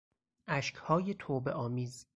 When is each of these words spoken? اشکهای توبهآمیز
اشکهای 0.47 1.13
توبهآمیز 1.13 2.05